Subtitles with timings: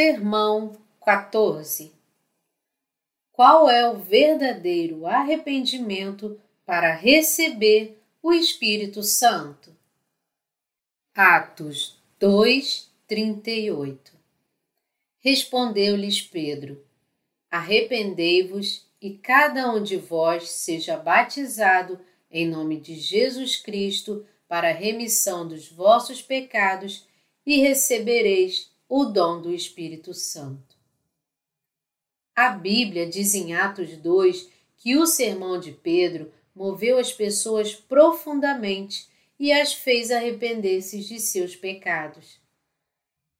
[0.00, 1.90] Sermão 14
[3.32, 9.76] Qual é o verdadeiro arrependimento para receber o Espírito Santo?
[11.12, 14.12] Atos 2, 38
[15.18, 16.80] Respondeu-lhes Pedro:
[17.50, 21.98] Arrependei-vos e cada um de vós seja batizado
[22.30, 27.04] em nome de Jesus Cristo para a remissão dos vossos pecados
[27.44, 30.76] e recebereis o dom do Espírito Santo.
[32.34, 39.06] A Bíblia diz em Atos 2 que o sermão de Pedro moveu as pessoas profundamente
[39.38, 42.40] e as fez arrepender-se de seus pecados.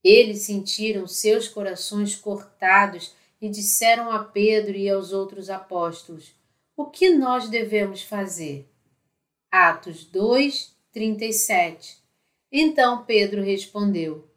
[0.04, 6.34] Eles sentiram seus corações cortados e disseram a Pedro e aos outros apóstolos:
[6.76, 8.68] O que nós devemos fazer?
[9.50, 11.98] Atos 2, 37.
[12.52, 14.27] Então Pedro respondeu: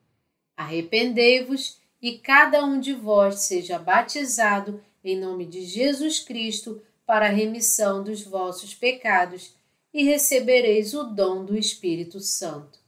[0.62, 7.30] Arrependei-vos e cada um de vós seja batizado em nome de Jesus Cristo para a
[7.30, 9.56] remissão dos vossos pecados
[9.92, 12.80] e recebereis o dom do Espírito Santo.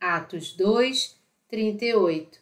[0.00, 1.16] Atos 2,
[1.48, 2.40] 38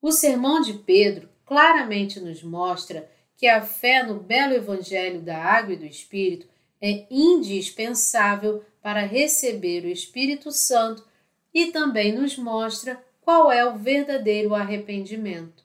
[0.00, 5.74] O sermão de Pedro claramente nos mostra que a fé no belo Evangelho da Água
[5.74, 6.48] e do Espírito
[6.80, 11.06] é indispensável para receber o Espírito Santo
[11.52, 12.98] e também nos mostra
[13.30, 15.62] qual é o verdadeiro arrependimento.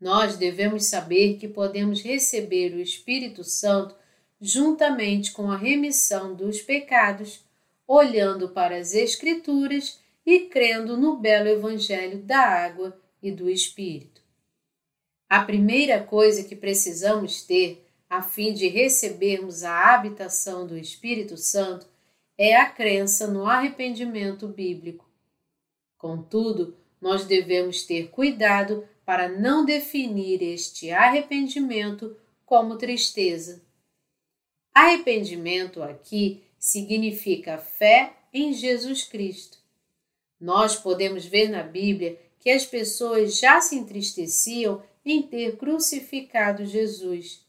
[0.00, 3.96] Nós devemos saber que podemos receber o Espírito Santo
[4.40, 7.44] juntamente com a remissão dos pecados,
[7.84, 14.22] olhando para as Escrituras e crendo no belo Evangelho da água e do Espírito.
[15.28, 21.88] A primeira coisa que precisamos ter a fim de recebermos a habitação do Espírito Santo
[22.38, 25.11] é a crença no arrependimento bíblico.
[26.02, 33.62] Contudo, nós devemos ter cuidado para não definir este arrependimento como tristeza.
[34.74, 39.58] Arrependimento aqui significa fé em Jesus Cristo.
[40.40, 47.46] Nós podemos ver na Bíblia que as pessoas já se entristeciam em ter crucificado Jesus.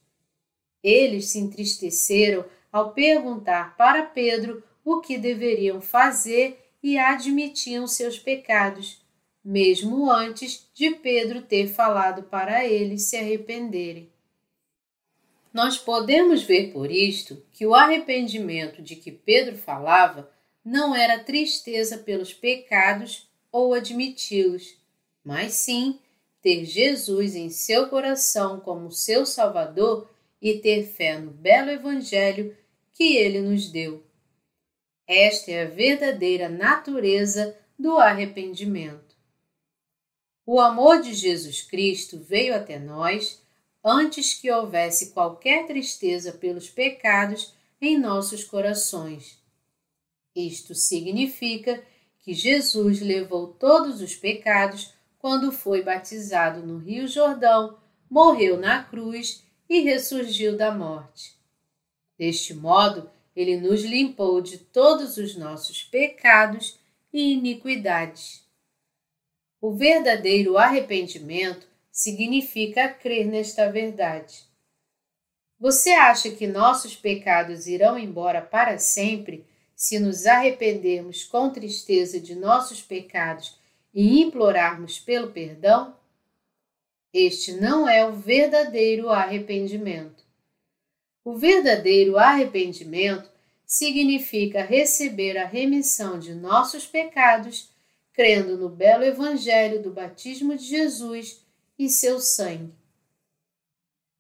[0.84, 9.01] Eles se entristeceram ao perguntar para Pedro o que deveriam fazer e admitiam seus pecados,
[9.44, 14.11] mesmo antes de Pedro ter falado para eles se arrependerem.
[15.53, 20.29] Nós podemos ver por isto que o arrependimento de que Pedro falava
[20.66, 24.75] não era tristeza pelos pecados ou admiti-los,
[25.23, 25.99] mas sim
[26.41, 30.09] ter Jesus em seu coração como seu Salvador
[30.41, 32.57] e ter fé no belo Evangelho
[32.93, 34.03] que ele nos deu.
[35.08, 39.16] Esta é a verdadeira natureza do arrependimento.
[40.46, 43.41] O amor de Jesus Cristo veio até nós
[43.84, 49.41] antes que houvesse qualquer tristeza pelos pecados em nossos corações.
[50.36, 51.84] Isto significa
[52.20, 57.78] que Jesus levou todos os pecados quando foi batizado no Rio Jordão,
[58.09, 61.38] morreu na cruz e ressurgiu da morte.
[62.18, 66.79] Deste modo, ele nos limpou de todos os nossos pecados
[67.11, 68.44] e iniquidades.
[69.61, 74.43] O verdadeiro arrependimento significa crer nesta verdade.
[75.59, 79.45] Você acha que nossos pecados irão embora para sempre
[79.75, 83.57] se nos arrependermos com tristeza de nossos pecados
[83.93, 85.95] e implorarmos pelo perdão?
[87.13, 90.22] Este não é o verdadeiro arrependimento.
[91.23, 93.29] O verdadeiro arrependimento
[93.66, 97.69] significa receber a remissão de nossos pecados,
[98.11, 101.41] crendo no belo Evangelho do batismo de Jesus
[101.79, 102.73] e seu sangue.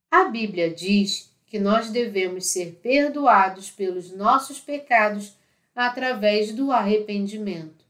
[0.09, 5.35] A Bíblia diz que nós devemos ser perdoados pelos nossos pecados
[5.75, 7.83] através do arrependimento.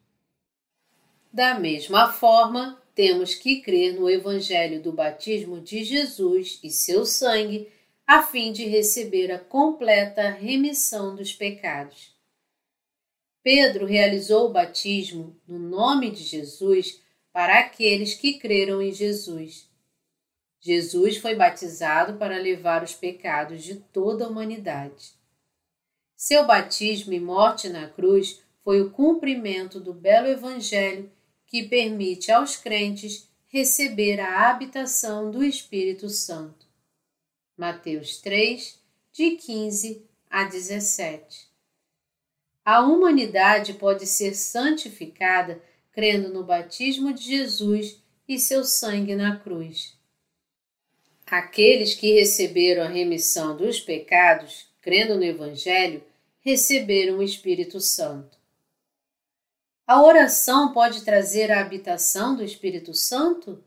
[1.32, 7.72] Da mesma forma, temos que crer no Evangelho do batismo de Jesus e seu sangue
[8.06, 12.14] a fim de receber a completa remissão dos pecados.
[13.42, 17.02] Pedro realizou o batismo no nome de Jesus
[17.32, 19.70] para aqueles que creram em Jesus.
[20.62, 25.12] Jesus foi batizado para levar os pecados de toda a humanidade.
[26.16, 31.12] Seu batismo e morte na cruz foi o cumprimento do belo Evangelho
[31.46, 36.63] que permite aos crentes receber a habitação do Espírito Santo.
[37.58, 38.80] Mateus 3,
[39.12, 41.48] de 15 a 17.
[42.66, 45.62] A humanidade pode ser santificada
[45.92, 49.96] crendo no batismo de Jesus e seu sangue na cruz.
[51.28, 56.04] Aqueles que receberam a remissão dos pecados, crendo no Evangelho,
[56.40, 58.38] receberam o Espírito Santo.
[59.86, 63.64] A oração pode trazer a habitação do Espírito Santo?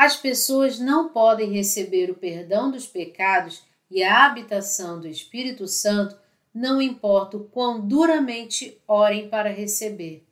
[0.00, 6.16] As pessoas não podem receber o perdão dos pecados e a habitação do Espírito Santo,
[6.54, 10.26] não importa o quão duramente orem para receber.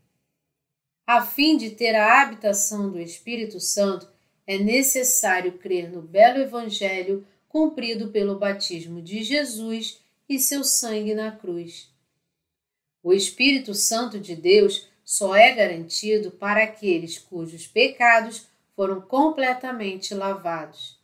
[1.07, 4.11] A fim de ter a habitação do Espírito Santo,
[4.47, 11.31] é necessário crer no belo Evangelho cumprido pelo batismo de Jesus e seu sangue na
[11.31, 11.93] cruz.
[13.03, 20.97] O Espírito Santo de Deus só é garantido para aqueles cujos pecados foram completamente lavados.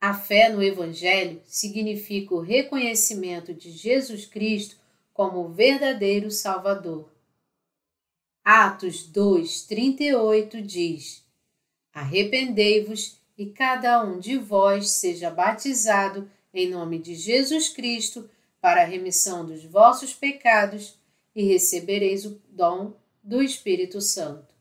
[0.00, 4.74] A fé no Evangelho significa o reconhecimento de Jesus Cristo
[5.14, 7.08] como o verdadeiro Salvador.
[8.44, 11.24] Atos 2:38 diz:
[11.94, 18.28] Arrependei-vos e cada um de vós seja batizado em nome de Jesus Cristo
[18.60, 20.98] para a remissão dos vossos pecados
[21.36, 24.51] e recebereis o dom do Espírito Santo.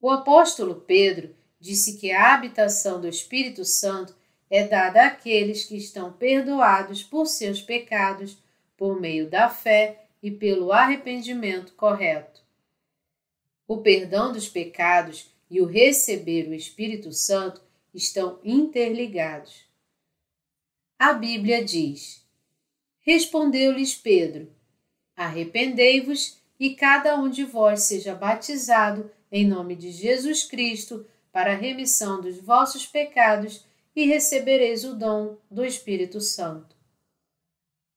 [0.00, 4.16] O apóstolo Pedro disse que a habitação do Espírito Santo
[4.48, 8.38] é dada àqueles que estão perdoados por seus pecados
[8.76, 12.40] por meio da fé e pelo arrependimento correto.
[13.68, 17.60] O perdão dos pecados e o receber o Espírito Santo
[17.92, 19.68] estão interligados.
[20.98, 22.26] A Bíblia diz:
[23.00, 24.50] Respondeu-lhes Pedro:
[25.14, 31.56] Arrependei-vos e cada um de vós seja batizado em nome de Jesus Cristo para a
[31.56, 36.76] remissão dos vossos pecados e recebereis o dom do Espírito Santo.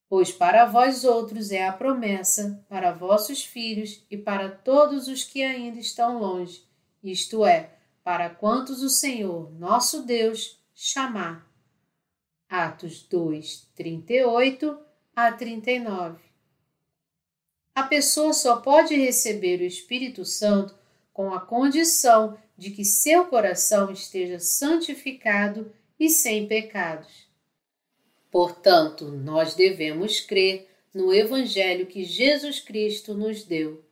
[0.08, 5.42] Pois para vós outros é a promessa, para vossos filhos e para todos os que
[5.42, 6.64] ainda estão longe,
[7.04, 7.72] isto é,
[8.04, 11.50] para quantos o Senhor, nosso Deus, chamar.
[12.48, 14.78] Atos 2, 38
[15.16, 16.22] a 39.
[17.74, 20.76] A pessoa só pode receber o Espírito Santo
[21.14, 27.28] com a condição de que seu coração esteja santificado e sem pecados.
[28.32, 33.86] Portanto, nós devemos crer no Evangelho que Jesus Cristo nos deu.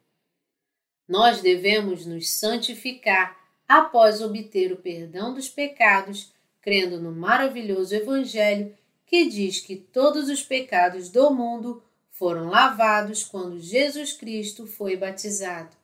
[1.08, 8.76] Nós devemos nos santificar após obter o perdão dos pecados crendo no maravilhoso Evangelho
[9.06, 15.81] que diz que todos os pecados do mundo foram lavados quando Jesus Cristo foi batizado.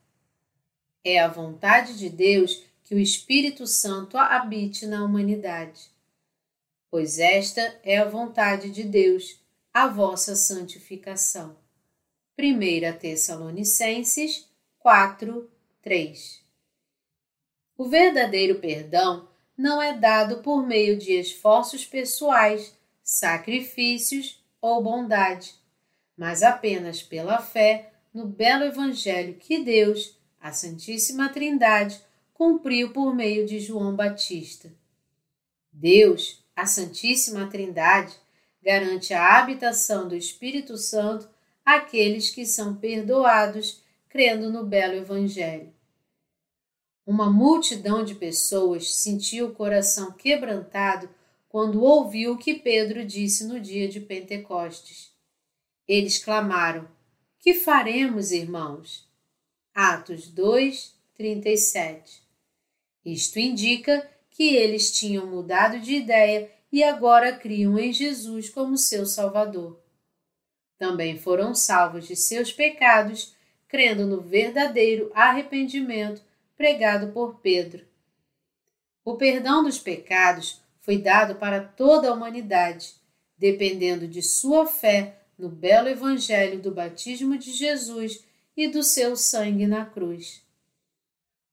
[1.10, 5.90] É a vontade de Deus que o Espírito Santo habite na humanidade.
[6.90, 9.40] Pois esta é a vontade de Deus,
[9.72, 11.56] a vossa santificação.
[12.38, 14.50] 1 Tessalonicenses
[14.80, 15.50] 4,
[15.80, 16.42] 3
[17.78, 25.54] O verdadeiro perdão não é dado por meio de esforços pessoais, sacrifícios ou bondade,
[26.14, 32.00] mas apenas pela fé no belo Evangelho que Deus, a Santíssima Trindade,
[32.32, 34.72] cumpriu por meio de João Batista.
[35.72, 38.14] Deus, a Santíssima Trindade,
[38.62, 41.28] garante a habitação do Espírito Santo
[41.64, 45.72] àqueles que são perdoados crendo no belo Evangelho.
[47.06, 51.08] Uma multidão de pessoas sentiu o coração quebrantado
[51.48, 55.10] quando ouviu o que Pedro disse no dia de Pentecostes.
[55.86, 56.86] Eles clamaram:
[57.38, 59.07] Que faremos, irmãos?
[59.80, 62.20] Atos 2, 37.
[63.04, 69.06] Isto indica que eles tinham mudado de ideia e agora criam em Jesus como seu
[69.06, 69.80] Salvador.
[70.76, 73.36] Também foram salvos de seus pecados,
[73.68, 76.22] crendo no verdadeiro arrependimento
[76.56, 77.86] pregado por Pedro.
[79.04, 82.94] O perdão dos pecados foi dado para toda a humanidade,
[83.38, 88.26] dependendo de sua fé no belo Evangelho do batismo de Jesus
[88.58, 90.42] e do seu sangue na cruz.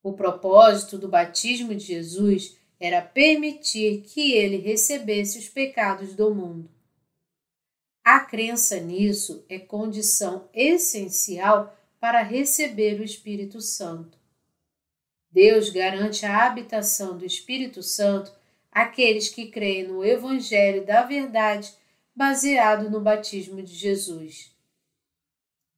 [0.02, 6.68] O propósito do batismo de Jesus era permitir que ele recebesse os pecados do mundo.
[8.04, 14.18] A crença nisso é condição essencial para receber o Espírito Santo.
[15.30, 18.34] Deus garante a habitação do Espírito Santo
[18.72, 21.72] àqueles que creem no Evangelho da Verdade
[22.16, 24.55] baseado no batismo de Jesus.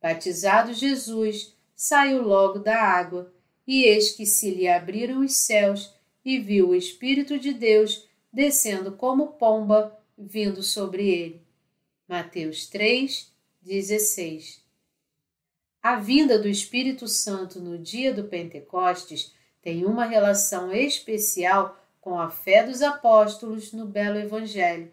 [0.01, 3.33] Batizado Jesus, saiu logo da água,
[3.65, 8.91] e eis que se lhe abriram os céus, e viu o Espírito de Deus descendo
[8.91, 11.41] como pomba, vindo sobre ele.
[12.07, 14.61] Mateus 3, 16.
[15.81, 22.29] A vinda do Espírito Santo no dia do Pentecostes tem uma relação especial com a
[22.29, 24.91] fé dos apóstolos no belo Evangelho,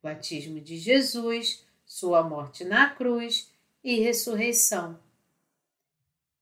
[0.00, 3.51] o batismo de Jesus, sua morte na cruz
[3.82, 4.98] e ressurreição.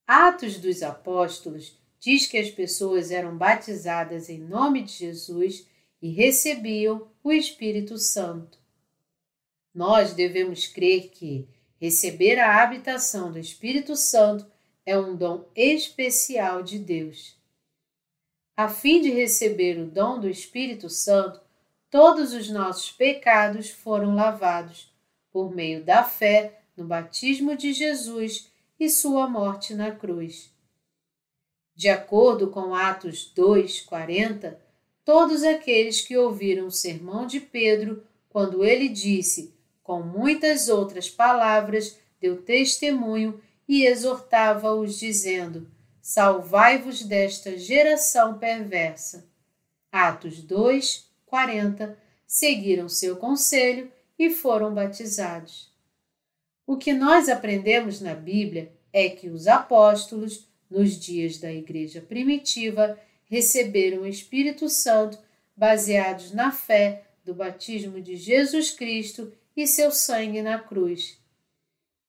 [0.06, 5.66] Atos dos Apóstolos diz que as pessoas eram batizadas em nome de Jesus
[6.02, 8.58] e recebiam o Espírito Santo.
[9.72, 11.48] Nós devemos crer que
[11.80, 14.50] receber a habitação do Espírito Santo
[14.84, 17.38] é um dom especial de Deus.
[18.56, 21.40] A fim de receber o dom do Espírito Santo,
[21.88, 24.92] todos os nossos pecados foram lavados
[25.30, 30.50] por meio da fé no batismo de Jesus e sua morte na cruz.
[31.76, 34.58] De acordo com Atos 2, 40,
[35.04, 41.98] todos aqueles que ouviram o sermão de Pedro, quando ele disse com muitas outras palavras,
[42.18, 45.70] deu testemunho e exortava-os, dizendo:
[46.00, 49.28] Salvai-vos desta geração perversa.
[49.92, 55.69] Atos 2, 40 seguiram seu conselho e foram batizados.
[56.70, 62.96] O que nós aprendemos na Bíblia é que os apóstolos, nos dias da Igreja primitiva,
[63.24, 65.18] receberam o Espírito Santo
[65.56, 71.18] baseados na fé do batismo de Jesus Cristo e seu sangue na cruz.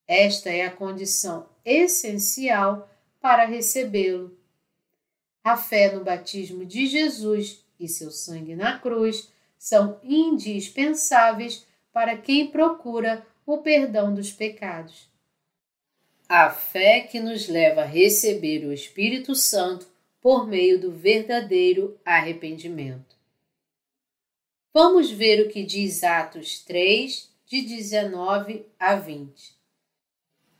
[0.06, 2.88] Esta é a condição essencial
[3.20, 4.38] para recebê-lo.
[5.42, 9.28] A fé no batismo de Jesus e seu sangue na cruz
[9.58, 15.08] são indispensáveis para quem procura o perdão dos pecados.
[16.28, 19.86] A fé que nos leva a receber o Espírito Santo
[20.20, 23.16] por meio do verdadeiro arrependimento.
[24.72, 29.54] Vamos ver o que diz Atos 3, de 19 a 20.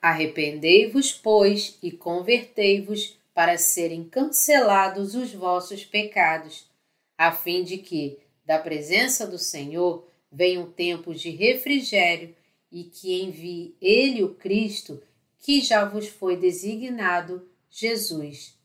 [0.03, 6.69] Arrependei-vos, pois, e convertei-vos para serem cancelados os vossos pecados,
[7.17, 12.35] a fim de que, da presença do Senhor, venham tempos de refrigério
[12.73, 15.03] e que envie Ele o Cristo,
[15.39, 18.59] que já vos foi designado, Jesus.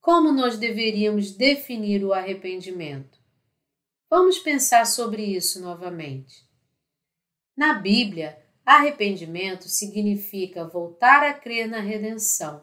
[0.00, 3.18] Como nós deveríamos definir o arrependimento?
[4.10, 6.46] Vamos pensar sobre isso novamente.
[7.56, 12.62] Na Bíblia, arrependimento significa voltar a crer na redenção.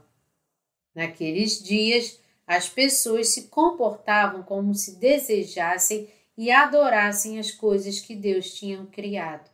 [0.94, 8.54] Naqueles dias, as pessoas se comportavam como se desejassem e adorassem as coisas que Deus
[8.54, 9.49] tinha criado.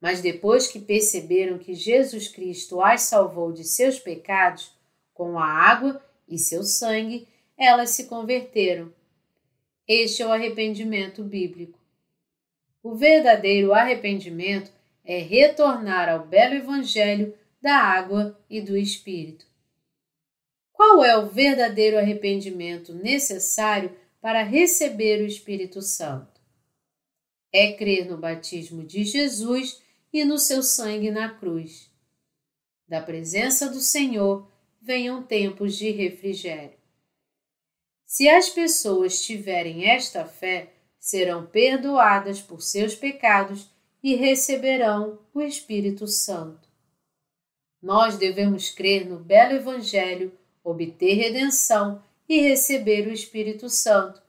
[0.00, 4.72] Mas depois que perceberam que Jesus Cristo as salvou de seus pecados
[5.12, 8.92] com a água e seu sangue, elas se converteram.
[9.86, 11.78] Este é o arrependimento bíblico.
[12.82, 14.72] O verdadeiro arrependimento
[15.04, 19.44] é retornar ao belo Evangelho da água e do Espírito.
[20.72, 26.40] Qual é o verdadeiro arrependimento necessário para receber o Espírito Santo?
[27.52, 31.90] É crer no batismo de Jesus e no seu sangue na cruz.
[32.88, 34.50] Da presença do Senhor
[34.80, 36.78] venham tempos de refrigério.
[38.04, 43.70] Se as pessoas tiverem esta fé, serão perdoadas por seus pecados
[44.02, 46.68] e receberão o Espírito Santo.
[47.80, 54.20] Nós devemos crer no belo Evangelho, obter redenção e receber o Espírito Santo,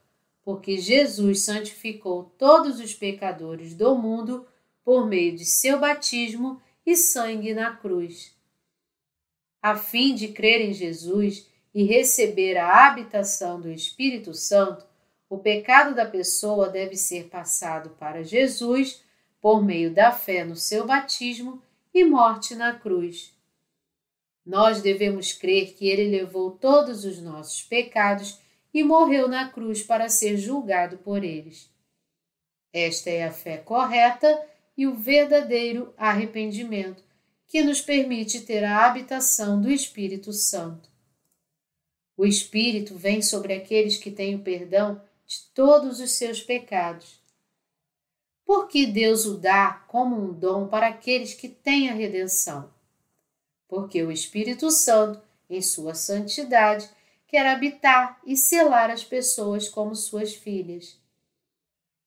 [0.44, 4.46] porque Jesus santificou todos os pecadores do mundo
[4.84, 8.36] por meio de seu batismo e sangue na cruz.
[9.62, 14.84] A fim de crer em Jesus e receber a habitação do Espírito Santo,
[15.28, 19.02] o pecado da pessoa deve ser passado para Jesus
[19.40, 21.62] por meio da fé no seu batismo
[21.94, 23.32] e morte na cruz.
[24.44, 28.40] Nós devemos crer que ele levou todos os nossos pecados
[28.74, 31.70] e morreu na cruz para ser julgado por eles.
[32.72, 34.40] Esta é a fé correta
[34.76, 37.02] e o verdadeiro arrependimento
[37.46, 40.88] que nos permite ter a habitação do Espírito Santo.
[42.16, 47.20] O Espírito vem sobre aqueles que têm o perdão de todos os seus pecados.
[48.44, 52.72] Porque Deus o dá como um dom para aqueles que têm a redenção.
[53.66, 56.88] Porque o Espírito Santo, em sua santidade,
[57.26, 60.98] quer habitar e selar as pessoas como suas filhas.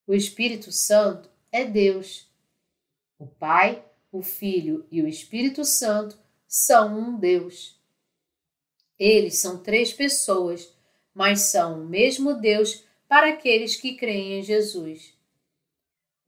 [0.06, 2.28] O Espírito Santo é Deus.
[3.18, 6.18] O Pai, o Filho e o Espírito Santo
[6.48, 7.80] são um Deus.
[8.98, 10.74] Eles são três pessoas,
[11.14, 15.14] mas são o mesmo Deus para aqueles que creem em Jesus.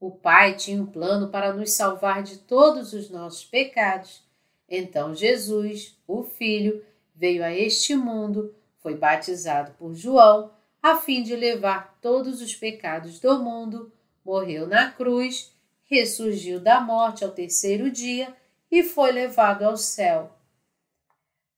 [0.00, 4.22] O Pai tinha um plano para nos salvar de todos os nossos pecados.
[4.68, 11.34] Então Jesus, o Filho, veio a este mundo, foi batizado por João a fim de
[11.34, 13.92] levar todos os pecados do mundo,
[14.24, 15.52] morreu na cruz,
[15.88, 18.32] ressurgiu da morte ao terceiro dia
[18.70, 20.30] e foi levado ao céu.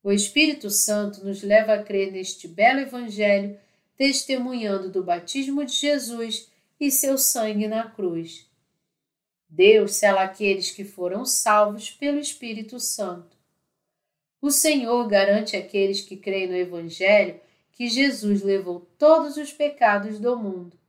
[0.03, 3.59] O Espírito Santo nos leva a crer neste belo Evangelho,
[3.97, 8.49] testemunhando do batismo de Jesus e seu sangue na cruz.
[9.49, 13.37] Deus sela aqueles que foram salvos pelo Espírito Santo.
[14.41, 17.39] O Senhor garante àqueles que creem no Evangelho
[17.73, 20.80] que Jesus levou todos os pecados do mundo.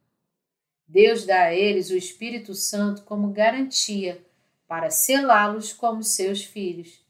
[0.91, 4.21] Deus dá a eles o Espírito Santo como garantia
[4.67, 7.01] para selá-los como seus filhos.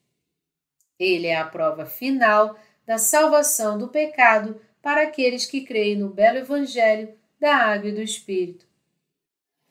[0.99, 6.37] Ele é a prova final da salvação do pecado para aqueles que creem no belo
[6.37, 8.67] Evangelho da Água e do Espírito.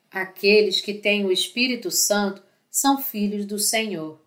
[0.09, 4.21] Aqueles que têm o Espírito Santo são filhos do Senhor.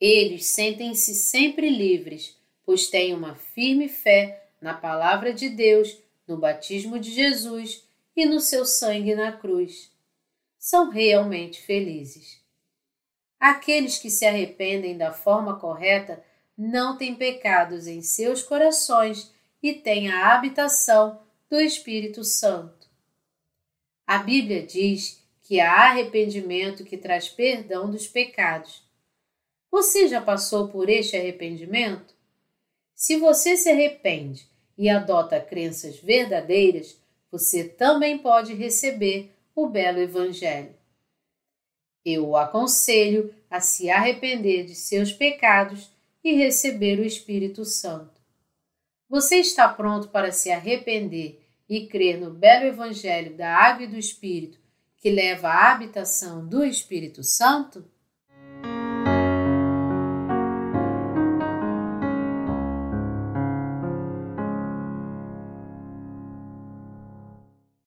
[0.00, 6.96] Eles sentem-se sempre livres, pois têm uma firme fé na Palavra de Deus, no batismo
[7.00, 7.87] de Jesus
[8.18, 9.92] e no seu sangue na cruz.
[10.58, 12.42] São realmente felizes.
[13.38, 16.20] Aqueles que se arrependem da forma correta
[16.56, 19.32] não têm pecados em seus corações
[19.62, 22.88] e têm a habitação do Espírito Santo.
[24.04, 28.82] A Bíblia diz que há arrependimento que traz perdão dos pecados.
[29.70, 32.16] Você já passou por este arrependimento?
[32.96, 34.44] Se você se arrepende
[34.76, 36.98] e adota crenças verdadeiras,
[37.30, 40.74] você também pode receber o belo Evangelho.
[42.04, 45.90] Eu o aconselho a se arrepender de seus pecados
[46.22, 48.20] e receber o Espírito Santo.
[49.08, 53.98] Você está pronto para se arrepender e crer no belo Evangelho da Água e do
[53.98, 54.58] Espírito,
[54.96, 57.84] que leva à habitação do Espírito Santo?